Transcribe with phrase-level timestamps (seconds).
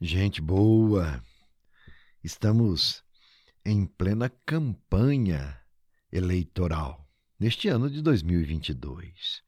[0.00, 1.24] Gente boa,
[2.22, 3.02] estamos
[3.64, 5.58] em plena campanha
[6.12, 7.08] eleitoral
[7.38, 9.42] neste ano de 2022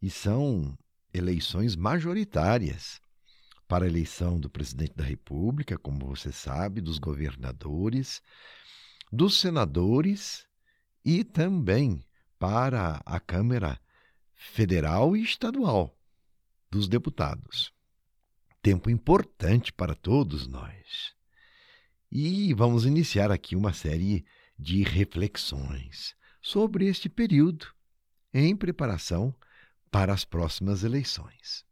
[0.00, 0.76] e são
[1.12, 2.98] eleições majoritárias
[3.66, 8.22] para a eleição do presidente da República, como você sabe, dos governadores,
[9.12, 10.46] dos senadores
[11.04, 12.02] e também
[12.38, 13.78] para a Câmara
[14.34, 15.94] Federal e Estadual
[16.70, 17.76] dos Deputados
[18.62, 21.14] tempo importante para todos nós.
[22.10, 24.24] E vamos iniciar aqui uma série
[24.58, 27.66] de reflexões sobre este período
[28.32, 29.34] em preparação
[29.90, 31.64] para as próximas eleições.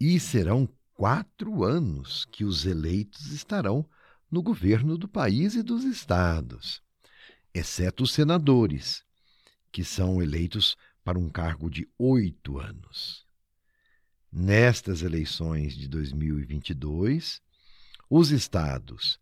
[0.00, 3.88] E serão quatro anos que os eleitos estarão
[4.30, 6.82] no governo do país e dos estados,
[7.52, 9.04] exceto os senadores,
[9.70, 13.23] que são eleitos para um cargo de oito anos.
[14.36, 17.40] Nestas eleições de 2022,
[18.10, 19.16] os estados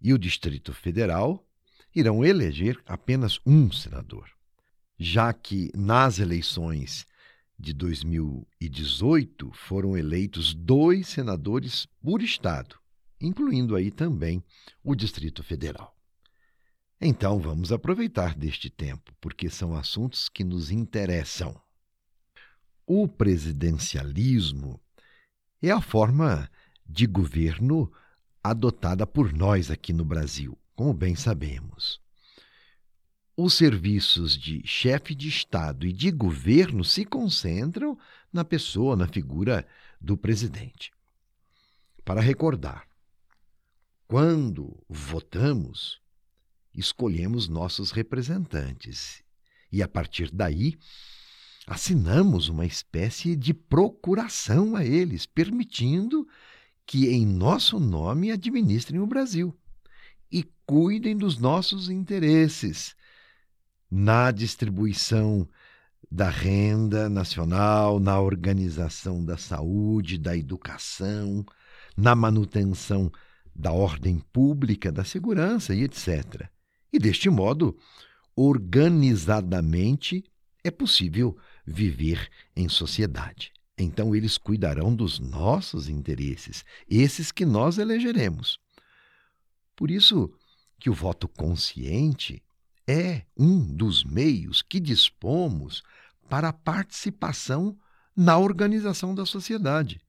[0.00, 1.46] e o Distrito Federal
[1.94, 4.26] irão eleger apenas um senador,
[4.98, 7.06] já que nas eleições
[7.58, 12.78] de 2018 foram eleitos dois senadores por estado,
[13.20, 14.42] incluindo aí também
[14.82, 15.94] o Distrito Federal.
[16.98, 21.54] Então vamos aproveitar deste tempo, porque são assuntos que nos interessam.
[22.86, 24.78] O presidencialismo
[25.62, 26.50] é a forma
[26.86, 27.90] de governo
[28.42, 31.98] adotada por nós aqui no Brasil, como bem sabemos.
[33.34, 37.98] Os serviços de chefe de Estado e de governo se concentram
[38.30, 39.66] na pessoa, na figura
[39.98, 40.92] do presidente.
[42.04, 42.86] Para recordar,
[44.06, 46.02] quando votamos,
[46.74, 49.22] escolhemos nossos representantes
[49.72, 50.78] e, a partir daí,
[51.66, 56.26] assinamos uma espécie de procuração a eles, permitindo
[56.86, 59.56] que em nosso nome administrem o Brasil
[60.30, 62.94] e cuidem dos nossos interesses
[63.90, 65.48] na distribuição
[66.10, 71.44] da renda nacional, na organização da saúde, da educação,
[71.96, 73.10] na manutenção
[73.54, 76.48] da ordem pública, da segurança e etc.
[76.92, 77.76] E deste modo,
[78.36, 80.24] organizadamente,
[80.62, 81.36] é possível
[81.66, 83.52] viver em sociedade.
[83.76, 88.58] Então eles cuidarão dos nossos interesses, esses que nós elegeremos.
[89.74, 90.32] Por isso
[90.78, 92.42] que o voto consciente
[92.86, 95.82] é um dos meios que dispomos
[96.28, 97.76] para a participação
[98.16, 100.00] na organização da sociedade.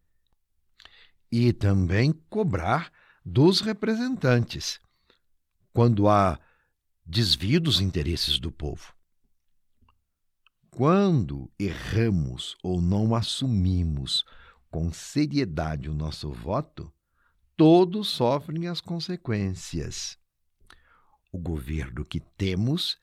[1.31, 2.91] E também cobrar
[3.25, 4.79] dos representantes,
[5.73, 6.39] quando há
[7.05, 8.94] desvio dos interesses do povo.
[10.75, 14.25] Quando erramos ou não assumimos
[14.69, 16.93] com seriedade o nosso voto,
[17.55, 20.17] todos sofrem as consequências.
[21.31, 22.97] O governo que temos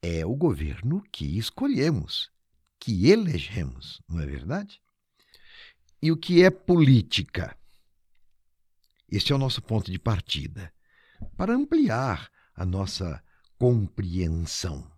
[0.00, 2.30] é o governo que escolhemos,
[2.78, 4.80] que elegemos, não é verdade?
[6.00, 7.58] E o que é política?
[9.10, 10.72] Este é o nosso ponto de partida
[11.36, 13.20] para ampliar a nossa
[13.58, 14.88] compreensão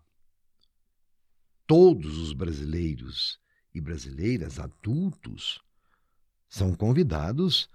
[1.71, 3.39] todos os brasileiros
[3.73, 5.61] e brasileiras adultos
[6.49, 7.69] são convidados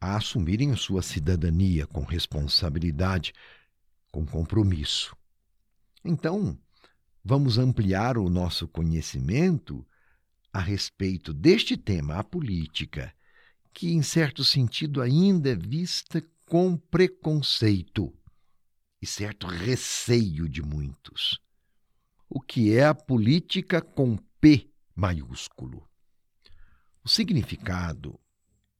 [0.00, 3.34] a assumirem a sua cidadania com responsabilidade,
[4.10, 5.14] com compromisso.
[6.02, 6.58] Então,
[7.22, 9.86] vamos ampliar o nosso conhecimento
[10.50, 13.14] a respeito deste tema, a política,
[13.74, 18.10] que, em certo sentido, ainda é vista com preconceito
[19.02, 21.46] e certo receio de muitos
[22.28, 25.88] o que é a política com P maiúsculo.
[27.02, 28.18] O significado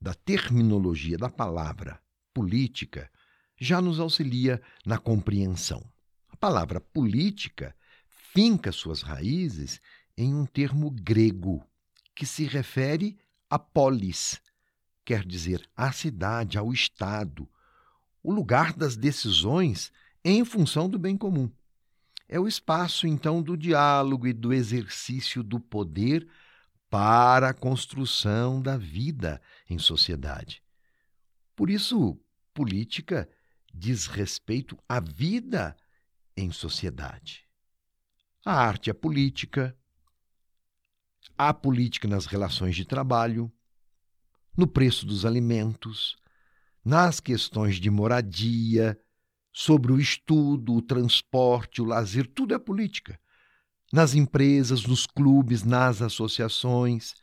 [0.00, 2.00] da terminologia da palavra
[2.34, 3.10] política
[3.58, 5.82] já nos auxilia na compreensão.
[6.28, 7.74] A palavra política
[8.08, 9.80] finca suas raízes
[10.16, 11.64] em um termo grego
[12.14, 13.16] que se refere
[13.48, 14.40] a polis,
[15.04, 17.48] quer dizer a cidade, ao Estado,
[18.22, 19.90] o lugar das decisões
[20.24, 21.50] em função do bem comum.
[22.28, 26.28] É o espaço, então, do diálogo e do exercício do poder
[26.90, 30.62] para a construção da vida em sociedade.
[31.56, 32.20] Por isso,
[32.52, 33.28] política
[33.72, 35.76] diz respeito à vida
[36.36, 37.46] em sociedade.
[38.44, 39.76] A arte é política,
[41.36, 43.50] há política nas relações de trabalho,
[44.56, 46.16] no preço dos alimentos,
[46.84, 48.98] nas questões de moradia,
[49.58, 53.18] sobre o estudo, o transporte, o lazer, tudo é política.
[53.92, 57.16] Nas empresas, nos clubes, nas associações,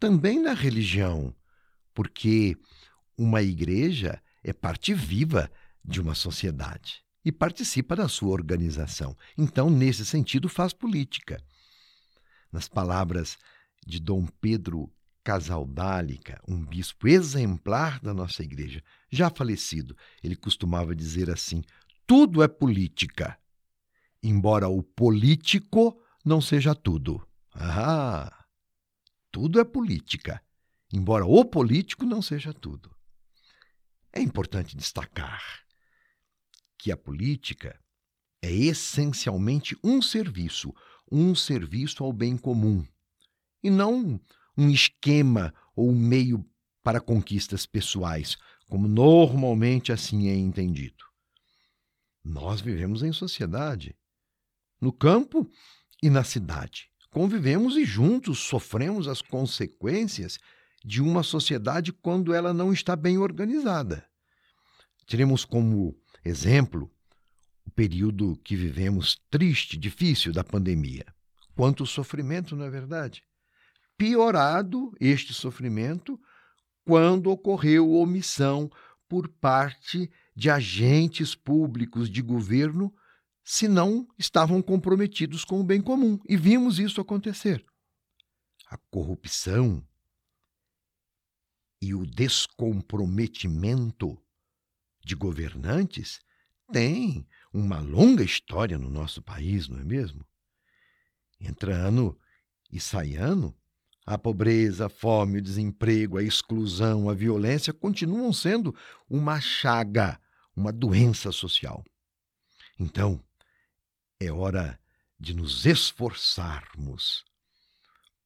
[0.00, 1.34] também na religião,
[1.92, 2.56] porque
[3.18, 5.50] Uma igreja é parte viva
[5.84, 9.14] de uma sociedade e participa da sua organização.
[9.36, 11.38] Então, nesse sentido, faz política.
[12.50, 13.36] Nas palavras
[13.86, 14.90] de Dom Pedro
[15.24, 21.62] Casaldálica, um bispo exemplar da nossa igreja, já falecido, ele costumava dizer assim:
[22.06, 23.38] tudo é política,
[24.22, 27.26] embora o político não seja tudo.
[27.54, 28.44] Ah,
[29.32, 30.42] tudo é política,
[30.92, 32.94] embora o político não seja tudo.
[34.12, 35.64] É importante destacar
[36.76, 37.80] que a política
[38.42, 40.74] é essencialmente um serviço,
[41.10, 42.86] um serviço ao bem comum,
[43.62, 44.20] e não
[44.56, 46.44] um esquema ou um meio
[46.82, 48.36] para conquistas pessoais,
[48.68, 51.04] como normalmente assim é entendido.
[52.24, 53.96] Nós vivemos em sociedade,
[54.80, 55.50] no campo
[56.02, 56.88] e na cidade.
[57.10, 60.38] Convivemos e juntos sofremos as consequências
[60.84, 64.04] de uma sociedade quando ela não está bem organizada.
[65.06, 66.90] Teremos como exemplo
[67.64, 71.06] o período que vivemos triste, difícil da pandemia.
[71.54, 73.22] Quanto sofrimento, não é verdade?
[73.96, 76.20] Piorado este sofrimento
[76.84, 78.70] quando ocorreu omissão
[79.08, 82.94] por parte de agentes públicos de governo
[83.42, 86.18] se não estavam comprometidos com o bem comum.
[86.28, 87.64] E vimos isso acontecer.
[88.66, 89.82] A corrupção
[91.80, 94.18] e o descomprometimento
[95.04, 96.20] de governantes
[96.72, 100.26] têm uma longa história no nosso país, não é mesmo?
[101.38, 102.18] Entra ano
[102.72, 103.54] e sai ano,
[104.06, 108.74] a pobreza, a fome, o desemprego, a exclusão, a violência continuam sendo
[109.08, 110.20] uma chaga,
[110.54, 111.84] uma doença social.
[112.78, 113.20] Então,
[114.20, 114.78] é hora
[115.18, 117.24] de nos esforçarmos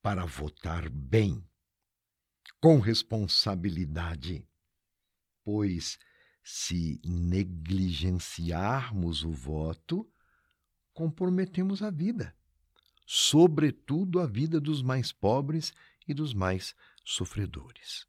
[0.02, 1.44] para votar bem,
[2.60, 4.44] com responsabilidade,
[5.44, 5.96] pois
[6.42, 10.10] se negligenciarmos o voto,
[10.92, 12.34] comprometemos a vida,
[13.10, 15.72] sobretudo a vida dos mais pobres
[16.06, 18.06] e dos mais sofredores.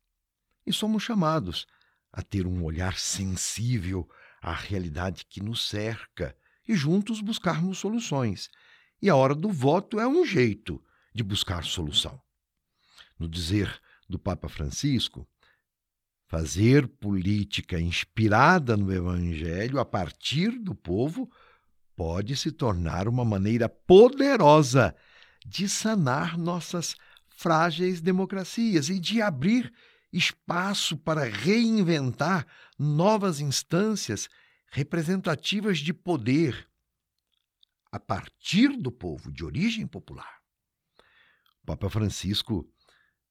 [0.67, 1.65] E somos chamados
[2.11, 4.09] a ter um olhar sensível
[4.41, 6.35] à realidade que nos cerca
[6.67, 8.49] e juntos buscarmos soluções.
[9.01, 10.83] E a hora do voto é um jeito
[11.15, 12.21] de buscar solução.
[13.17, 15.25] No dizer do Papa Francisco,
[16.27, 21.31] fazer política inspirada no Evangelho a partir do povo
[21.99, 24.95] pode se tornar uma maneira poderosa
[25.45, 26.95] de sanar nossas
[27.27, 29.69] frágeis democracias e de abrir
[30.09, 32.47] espaço para reinventar
[32.79, 34.29] novas instâncias
[34.71, 36.69] representativas de poder
[37.91, 40.39] a partir do povo, de origem popular.
[41.63, 42.65] O Papa Francisco,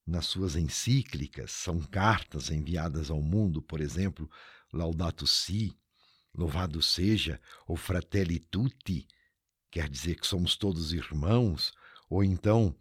[0.07, 4.31] nas suas encíclicas, são cartas enviadas ao mundo, por exemplo,
[4.71, 5.75] Laudato Si,
[6.37, 9.07] Louvado seja, ou Fratelli Tutti,
[9.71, 11.73] quer dizer que somos todos irmãos,
[12.09, 12.75] ou então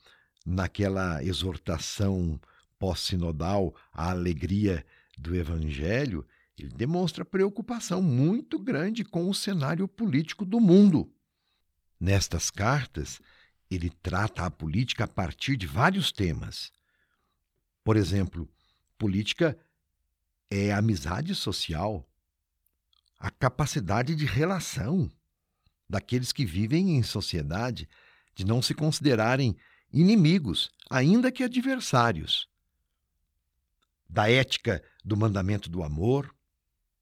[0.45, 2.39] naquela exortação
[2.79, 4.85] pós-sinodal, a alegria
[5.17, 6.25] do Evangelho,
[6.57, 11.11] ele demonstra preocupação muito grande com o cenário político do mundo.
[11.99, 13.19] Nestas cartas,
[13.69, 16.71] ele trata a política a partir de vários temas.
[17.83, 18.47] Por exemplo,
[18.97, 19.57] política
[20.49, 22.06] é amizade social,
[23.19, 25.09] a capacidade de relação
[25.89, 27.89] daqueles que vivem em sociedade,
[28.35, 29.55] de não se considerarem
[29.91, 32.47] inimigos, ainda que adversários.
[34.09, 36.33] Da ética do mandamento do amor,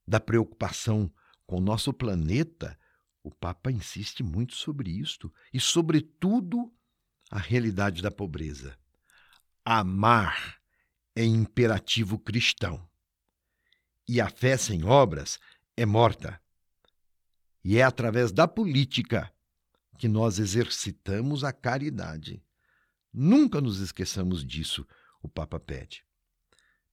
[0.07, 1.11] da preocupação
[1.45, 2.77] com o nosso planeta,
[3.23, 6.71] o Papa insiste muito sobre isto e, sobretudo,
[7.29, 8.77] a realidade da pobreza.
[9.63, 10.59] Amar
[11.15, 12.87] é imperativo cristão.
[14.07, 15.39] E a fé sem obras
[15.77, 16.39] é morta.
[17.63, 19.31] E é através da política
[19.97, 22.43] que nós exercitamos a caridade.
[23.13, 24.85] Nunca nos esqueçamos disso,
[25.21, 26.03] o Papa pede.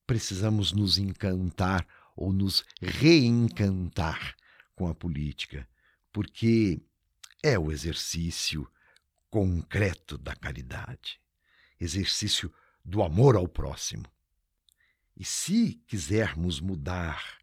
[0.06, 1.86] Precisamos nos encantar
[2.16, 4.36] ou nos reencantar
[4.74, 5.68] com a política,
[6.12, 6.80] porque
[7.42, 8.70] é o exercício
[9.30, 11.20] concreto da caridade,
[11.80, 12.52] exercício
[12.84, 14.04] do amor ao próximo.
[15.16, 17.41] E se quisermos mudar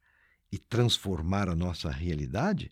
[0.51, 2.71] e transformar a nossa realidade,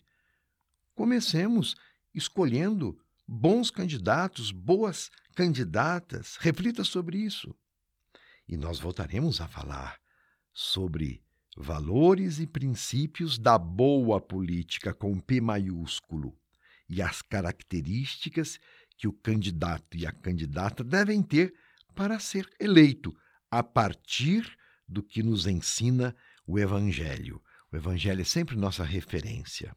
[0.94, 1.76] comecemos
[2.14, 6.36] escolhendo bons candidatos, boas candidatas.
[6.40, 7.54] Reflita sobre isso.
[8.48, 10.00] E nós voltaremos a falar
[10.52, 11.22] sobre
[11.56, 16.36] valores e princípios da boa política com P maiúsculo
[16.88, 18.58] e as características
[18.96, 21.54] que o candidato e a candidata devem ter
[21.94, 23.14] para ser eleito
[23.50, 24.56] a partir
[24.88, 26.16] do que nos ensina
[26.46, 27.42] o Evangelho.
[27.72, 29.76] O Evangelho é sempre nossa referência.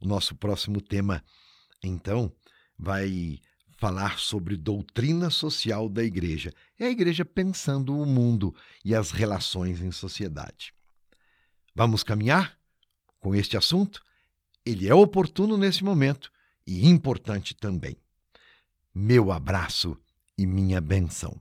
[0.00, 1.24] O nosso próximo tema,
[1.82, 2.32] então,
[2.78, 3.40] vai
[3.76, 6.52] falar sobre doutrina social da igreja.
[6.78, 10.72] É a igreja pensando o mundo e as relações em sociedade.
[11.74, 12.58] Vamos caminhar
[13.20, 14.02] com este assunto?
[14.64, 16.32] Ele é oportuno nesse momento
[16.66, 17.96] e importante também.
[18.94, 19.96] Meu abraço
[20.38, 21.40] e minha benção.